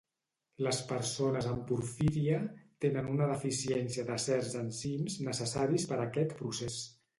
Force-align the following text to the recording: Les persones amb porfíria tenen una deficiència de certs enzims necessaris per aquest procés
Les 0.67 0.77
persones 0.91 1.49
amb 1.49 1.61
porfíria 1.71 2.39
tenen 2.87 3.11
una 3.17 3.29
deficiència 3.33 4.07
de 4.09 4.19
certs 4.25 4.59
enzims 4.65 5.21
necessaris 5.29 5.89
per 5.93 6.03
aquest 6.11 6.37
procés 6.45 6.83